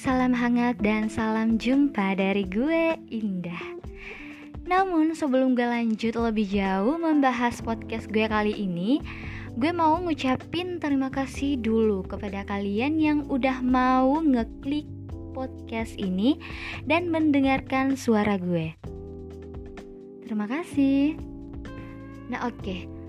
[0.00, 3.84] salam hangat dan salam jumpa dari gue Indah.
[4.64, 9.04] Namun sebelum gue lanjut lebih jauh membahas podcast gue kali ini
[9.60, 14.88] Gue mau ngucapin terima kasih dulu kepada kalian yang udah mau ngeklik
[15.36, 16.40] podcast ini
[16.80, 18.72] Dan mendengarkan suara gue.
[20.24, 21.20] Terima kasih.
[22.32, 22.56] Nah oke.
[22.56, 22.99] okay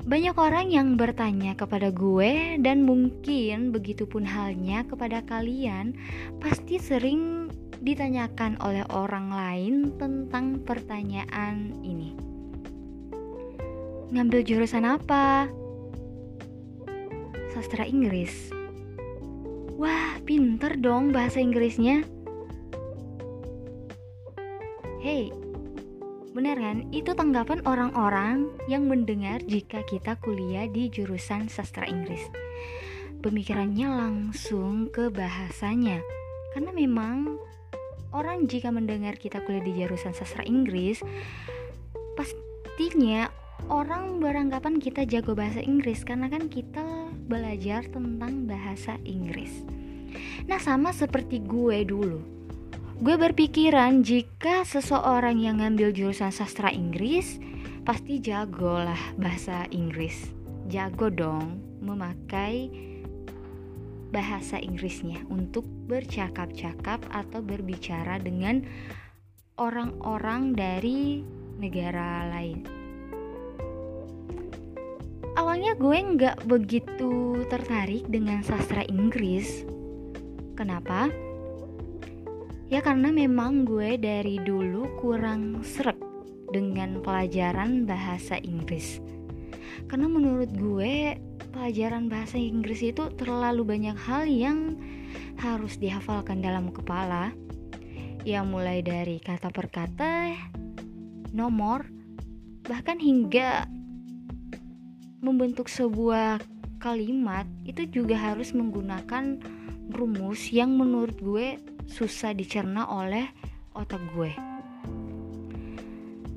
[0.00, 5.92] banyak orang yang bertanya kepada gue dan mungkin begitupun halnya kepada kalian
[6.40, 12.16] pasti sering ditanyakan oleh orang lain tentang pertanyaan ini.
[14.10, 15.48] Ngambil jurusan apa?
[17.52, 18.52] Sastra Inggris.
[19.80, 22.04] Wah, pinter dong bahasa Inggrisnya.
[25.00, 25.32] Hey,
[26.30, 26.86] Benar kan?
[26.94, 32.22] Itu tanggapan orang-orang yang mendengar jika kita kuliah di jurusan sastra Inggris.
[33.18, 35.98] Pemikirannya langsung ke bahasanya.
[36.54, 37.34] Karena memang
[38.14, 41.02] orang jika mendengar kita kuliah di jurusan sastra Inggris,
[42.14, 43.26] pastinya
[43.66, 49.66] orang beranggapan kita jago bahasa Inggris karena kan kita belajar tentang bahasa Inggris.
[50.46, 52.39] Nah, sama seperti gue dulu
[53.00, 57.40] Gue berpikiran jika seseorang yang ngambil jurusan sastra Inggris
[57.80, 60.28] pasti jago lah bahasa Inggris.
[60.68, 62.68] Jago dong memakai
[64.12, 68.68] bahasa Inggrisnya untuk bercakap-cakap atau berbicara dengan
[69.56, 71.24] orang-orang dari
[71.56, 72.68] negara lain.
[75.40, 79.64] Awalnya gue nggak begitu tertarik dengan sastra Inggris.
[80.52, 81.29] Kenapa?
[82.70, 85.98] Ya karena memang gue dari dulu kurang seret
[86.54, 89.02] dengan pelajaran bahasa Inggris.
[89.90, 91.18] Karena menurut gue
[91.50, 94.78] pelajaran bahasa Inggris itu terlalu banyak hal yang
[95.42, 97.34] harus dihafalkan dalam kepala.
[98.22, 100.38] Ya mulai dari kata per kata,
[101.34, 101.90] nomor,
[102.62, 103.66] bahkan hingga
[105.18, 106.38] membentuk sebuah
[106.78, 109.42] kalimat itu juga harus menggunakan
[109.90, 111.58] rumus yang menurut gue
[111.90, 113.26] susah dicerna oleh
[113.74, 114.30] otak gue.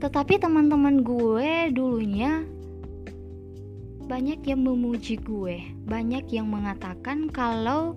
[0.00, 2.44] Tetapi teman-teman gue dulunya
[4.04, 7.96] banyak yang memuji gue, banyak yang mengatakan kalau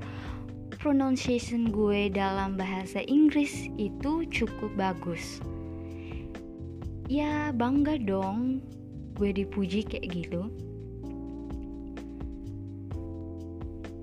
[0.80, 5.44] pronunciation gue dalam bahasa Inggris itu cukup bagus.
[7.08, 8.60] Ya bangga dong
[9.16, 10.48] gue dipuji kayak gitu.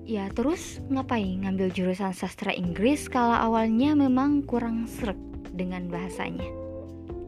[0.05, 5.17] Ya terus ngapain ngambil jurusan sastra Inggris kalau awalnya memang kurang seret
[5.49, 6.45] dengan bahasanya?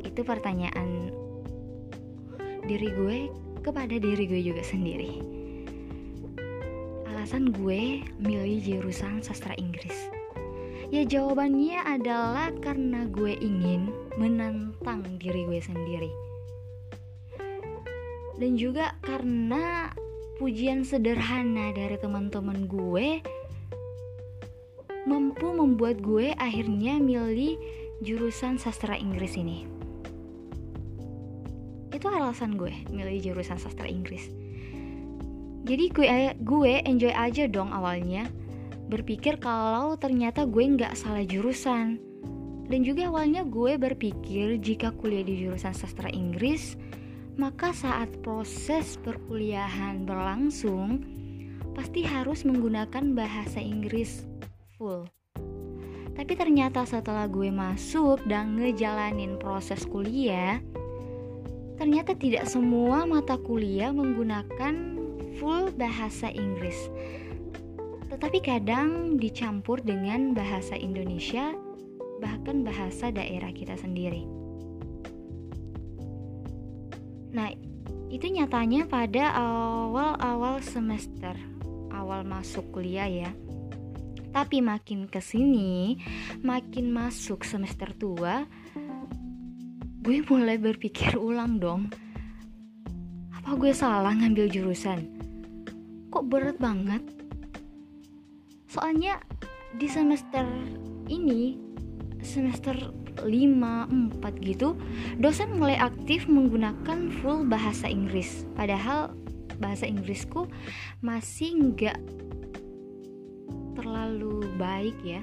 [0.06, 1.10] Itu pertanyaan
[2.70, 3.18] diri gue
[3.66, 5.26] kepada diri gue juga sendiri.
[7.10, 10.14] Alasan gue milih jurusan sastra Inggris.
[10.94, 13.90] Ya jawabannya adalah karena gue ingin
[14.22, 16.14] menantang diri gue sendiri.
[18.38, 19.90] Dan juga karena
[20.38, 23.25] pujian sederhana dari teman-teman gue
[25.09, 27.58] mampu membuat gue akhirnya milih
[28.06, 29.66] jurusan sastra Inggris ini.
[31.90, 34.30] Itu alasan gue milih jurusan sastra Inggris.
[35.66, 36.06] Jadi gue
[36.46, 38.30] gue enjoy aja dong awalnya
[38.94, 41.98] berpikir kalau ternyata gue nggak salah jurusan.
[42.68, 46.78] Dan juga awalnya gue berpikir jika kuliah di jurusan sastra Inggris
[47.38, 51.06] maka saat proses perkuliahan berlangsung,
[51.78, 54.25] pasti harus menggunakan bahasa Inggris
[54.81, 55.06] full.
[56.18, 60.58] Tapi ternyata setelah gue masuk dan ngejalanin proses kuliah,
[61.78, 64.98] ternyata tidak semua mata kuliah menggunakan
[65.38, 66.90] full bahasa Inggris.
[68.09, 71.54] Tetapi kadang dicampur dengan bahasa Indonesia,
[72.18, 74.25] bahkan bahasa daerah kita sendiri.
[77.32, 77.52] Nah,
[78.08, 81.36] itu nyatanya pada awal-awal semester,
[81.92, 83.31] awal masuk kuliah ya.
[84.31, 85.98] Tapi makin ke sini,
[86.46, 88.46] makin masuk semester tua,
[90.04, 91.92] gue mulai berpikir ulang dong.
[93.34, 95.04] Apa gue salah ngambil jurusan?
[96.07, 97.04] Kok berat banget?
[98.72, 99.19] Soalnya
[99.75, 100.48] di semester
[101.12, 101.60] ini,
[102.24, 102.75] semester
[103.24, 104.78] 5, 4 gitu
[105.18, 109.16] dosen mulai aktif menggunakan full bahasa Inggris padahal
[109.58, 110.46] bahasa Inggrisku
[111.02, 111.98] masih nggak
[113.74, 115.22] terlalu baik ya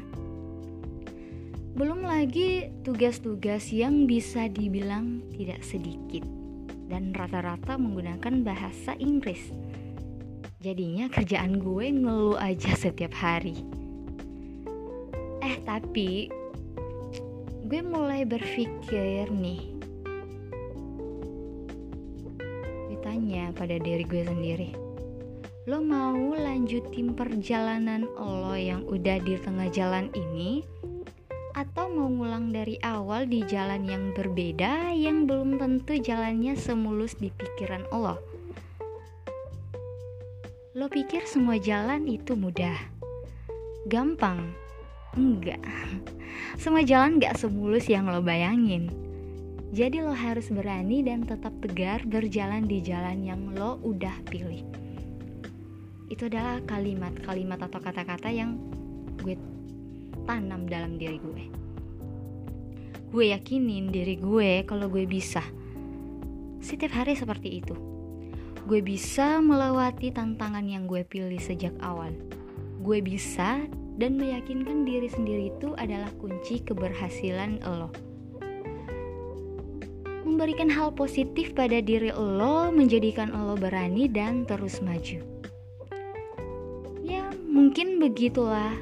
[1.75, 6.23] belum lagi tugas-tugas yang bisa dibilang tidak sedikit
[6.87, 9.51] dan rata-rata menggunakan bahasa Inggris.
[10.63, 13.59] Jadinya kerjaan gue ngeluh aja setiap hari.
[15.65, 16.29] tapi
[17.75, 19.67] gue mulai berpikir nih.
[22.87, 24.71] Gue tanya pada diri gue sendiri
[25.67, 30.63] lo mau lanjutin perjalanan lo yang udah di tengah jalan ini?
[31.59, 37.35] Atau mau ngulang dari awal di jalan yang berbeda yang belum tentu jalannya semulus di
[37.35, 38.23] pikiran lo?
[40.79, 42.79] Lo pikir semua jalan itu mudah?
[43.91, 44.63] Gampang
[45.15, 45.63] enggak
[46.55, 48.91] semua jalan gak semulus yang lo bayangin.
[49.75, 54.63] Jadi lo harus berani dan tetap tegar berjalan di jalan yang lo udah pilih.
[56.07, 58.55] Itu adalah kalimat-kalimat atau kata-kata yang
[59.19, 59.35] gue
[60.31, 61.45] tanam dalam diri gue.
[63.11, 65.43] Gue yakinin diri gue kalau gue bisa.
[66.63, 67.75] Setiap hari seperti itu.
[68.65, 72.15] Gue bisa melewati tantangan yang gue pilih sejak awal.
[72.79, 77.91] Gue bisa dan meyakinkan diri sendiri itu adalah kunci keberhasilan lo.
[80.27, 85.23] Memberikan hal positif pada diri lo menjadikan lo berani dan terus maju.
[87.07, 88.75] Ya, mungkin begitulah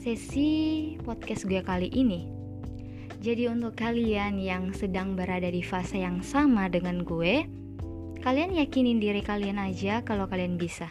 [0.00, 2.26] sesi podcast gue kali ini.
[3.20, 7.44] Jadi untuk kalian yang sedang berada di fase yang sama dengan gue,
[8.24, 10.88] kalian yakinin diri kalian aja kalau kalian bisa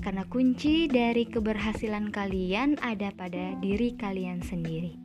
[0.00, 4.96] karena kunci dari keberhasilan kalian ada pada diri kalian sendiri.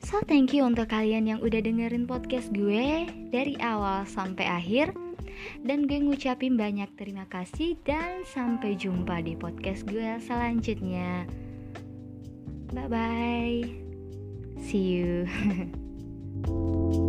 [0.00, 3.04] So thank you untuk kalian yang udah dengerin podcast gue
[3.34, 4.96] dari awal sampai akhir
[5.64, 11.28] dan gue ngucapin banyak terima kasih dan sampai jumpa di podcast gue selanjutnya.
[12.72, 13.60] Bye bye.
[14.62, 15.26] See you.